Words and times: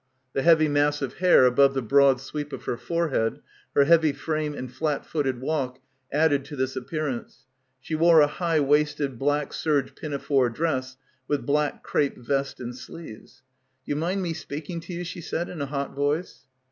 The 0.33 0.41
heavy 0.41 0.67
mass 0.67 1.03
of 1.03 1.19
hair 1.19 1.45
above 1.45 1.75
the 1.75 1.81
broad 1.83 2.19
sweep 2.19 2.51
of 2.53 2.63
her 2.63 2.75
forehead, 2.75 3.39
her 3.75 3.83
heavy 3.83 4.13
frame 4.13 4.55
and 4.55 4.73
flat 4.73 5.05
footed 5.05 5.39
walk 5.39 5.77
added 6.11 6.43
to 6.45 6.55
this 6.55 6.75
appearance. 6.75 7.45
She 7.79 7.93
wore 7.93 8.19
a 8.19 8.25
high 8.25 8.61
waisted 8.61 9.19
black 9.19 9.53
serge 9.53 9.93
pinafore 9.93 10.49
dress 10.49 10.97
with 11.27 11.45
black 11.45 11.83
crape 11.83 12.17
vest 12.17 12.59
and 12.59 12.75
sleeves. 12.75 13.43
"Do 13.85 13.91
you 13.91 13.95
mind 13.95 14.23
me 14.23 14.33
speaking 14.33 14.79
to 14.79 14.93
you?" 14.93 15.03
she 15.03 15.21
said 15.21 15.49
in 15.49 15.61
a 15.61 15.67
hot 15.67 15.93
voice. 15.93 16.47